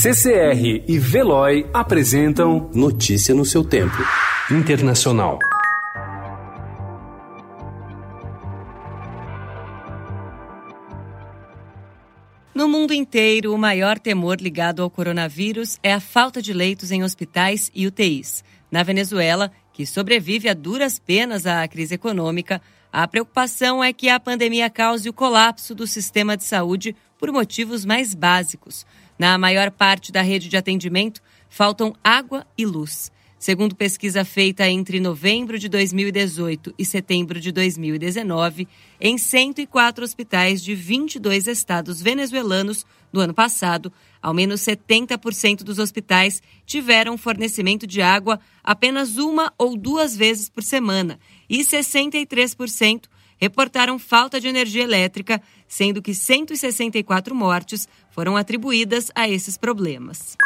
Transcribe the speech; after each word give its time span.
CCR 0.00 0.84
e 0.86 0.96
Veloy 0.96 1.68
apresentam 1.74 2.70
Notícia 2.72 3.34
no 3.34 3.44
seu 3.44 3.64
tempo. 3.64 3.96
Internacional. 4.48 5.40
No 12.54 12.68
mundo 12.68 12.94
inteiro, 12.94 13.52
o 13.52 13.58
maior 13.58 13.98
temor 13.98 14.40
ligado 14.40 14.84
ao 14.84 14.88
coronavírus 14.88 15.80
é 15.82 15.92
a 15.92 15.98
falta 15.98 16.40
de 16.40 16.52
leitos 16.52 16.92
em 16.92 17.02
hospitais 17.02 17.68
e 17.74 17.84
UTIs. 17.84 18.44
Na 18.70 18.84
Venezuela, 18.84 19.50
que 19.72 19.84
sobrevive 19.84 20.48
a 20.48 20.54
duras 20.54 21.00
penas 21.00 21.44
à 21.44 21.66
crise 21.66 21.96
econômica, 21.96 22.62
a 22.92 23.08
preocupação 23.08 23.82
é 23.82 23.92
que 23.92 24.08
a 24.08 24.20
pandemia 24.20 24.70
cause 24.70 25.08
o 25.08 25.12
colapso 25.12 25.74
do 25.74 25.88
sistema 25.88 26.36
de 26.36 26.44
saúde 26.44 26.94
por 27.18 27.32
motivos 27.32 27.84
mais 27.84 28.14
básicos. 28.14 28.86
Na 29.18 29.36
maior 29.36 29.70
parte 29.70 30.12
da 30.12 30.22
rede 30.22 30.48
de 30.48 30.56
atendimento, 30.56 31.20
faltam 31.48 31.94
água 32.04 32.46
e 32.56 32.64
luz. 32.64 33.10
Segundo 33.38 33.76
pesquisa 33.76 34.24
feita 34.24 34.68
entre 34.68 34.98
novembro 34.98 35.58
de 35.58 35.68
2018 35.68 36.74
e 36.76 36.84
setembro 36.84 37.40
de 37.40 37.52
2019, 37.52 38.66
em 39.00 39.16
104 39.16 40.04
hospitais 40.04 40.62
de 40.62 40.74
22 40.74 41.46
estados 41.46 42.02
venezuelanos 42.02 42.84
no 43.12 43.20
ano 43.20 43.32
passado, 43.32 43.92
ao 44.20 44.34
menos 44.34 44.60
70% 44.62 45.62
dos 45.62 45.78
hospitais 45.78 46.42
tiveram 46.66 47.16
fornecimento 47.16 47.86
de 47.86 48.02
água 48.02 48.40
apenas 48.62 49.18
uma 49.18 49.52
ou 49.56 49.76
duas 49.76 50.16
vezes 50.16 50.48
por 50.48 50.64
semana 50.64 51.18
e 51.48 51.60
63% 51.60 53.04
reportaram 53.38 53.98
falta 53.98 54.40
de 54.40 54.48
energia 54.48 54.82
elétrica, 54.82 55.40
sendo 55.66 56.02
que 56.02 56.14
164 56.14 57.34
mortes 57.34 57.88
foram 58.10 58.36
atribuídas 58.36 59.10
a 59.14 59.28
esses 59.28 59.56
problemas. 59.56 60.36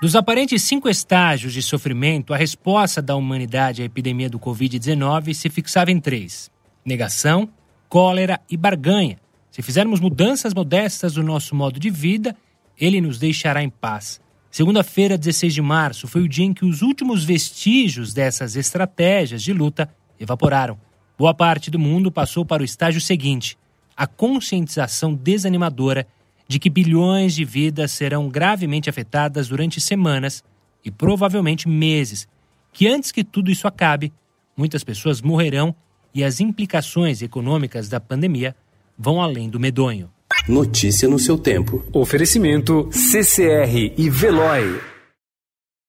Dos 0.00 0.16
aparentes 0.16 0.62
cinco 0.62 0.88
estágios 0.88 1.52
de 1.52 1.62
sofrimento, 1.62 2.34
a 2.34 2.36
resposta 2.36 3.00
da 3.00 3.14
humanidade 3.14 3.82
à 3.82 3.84
epidemia 3.84 4.28
do 4.28 4.38
Covid-19 4.38 5.32
se 5.32 5.48
fixava 5.48 5.92
em 5.92 6.00
três: 6.00 6.50
negação, 6.84 7.48
cólera 7.88 8.40
e 8.50 8.56
barganha. 8.56 9.20
Se 9.50 9.62
fizermos 9.62 10.00
mudanças 10.00 10.54
modestas 10.54 11.16
no 11.16 11.22
nosso 11.22 11.54
modo 11.54 11.78
de 11.78 11.90
vida, 11.90 12.34
ele 12.76 13.00
nos 13.00 13.18
deixará 13.18 13.62
em 13.62 13.70
paz. 13.70 14.20
Segunda-feira, 14.50 15.16
16 15.16 15.54
de 15.54 15.62
março, 15.62 16.08
foi 16.08 16.22
o 16.22 16.28
dia 16.28 16.44
em 16.44 16.52
que 16.52 16.64
os 16.64 16.82
últimos 16.82 17.24
vestígios 17.24 18.12
dessas 18.12 18.56
estratégias 18.56 19.42
de 19.42 19.52
luta 19.52 19.88
evaporaram. 20.18 20.78
Boa 21.22 21.32
parte 21.32 21.70
do 21.70 21.78
mundo 21.78 22.10
passou 22.10 22.44
para 22.44 22.62
o 22.62 22.64
estágio 22.64 23.00
seguinte: 23.00 23.56
a 23.96 24.08
conscientização 24.08 25.14
desanimadora 25.14 26.04
de 26.48 26.58
que 26.58 26.68
bilhões 26.68 27.32
de 27.32 27.44
vidas 27.44 27.92
serão 27.92 28.28
gravemente 28.28 28.90
afetadas 28.90 29.46
durante 29.46 29.80
semanas 29.80 30.42
e 30.84 30.90
provavelmente 30.90 31.68
meses, 31.68 32.26
que 32.72 32.88
antes 32.88 33.12
que 33.12 33.22
tudo 33.22 33.52
isso 33.52 33.68
acabe, 33.68 34.12
muitas 34.56 34.82
pessoas 34.82 35.22
morrerão 35.22 35.72
e 36.12 36.24
as 36.24 36.40
implicações 36.40 37.22
econômicas 37.22 37.88
da 37.88 38.00
pandemia 38.00 38.56
vão 38.98 39.22
além 39.22 39.48
do 39.48 39.60
medonho. 39.60 40.10
Notícia 40.48 41.08
no 41.08 41.20
seu 41.20 41.38
tempo. 41.38 41.84
Oferecimento 41.92 42.88
CCR 42.90 43.94
e 43.96 44.10
Veloy. 44.10 44.91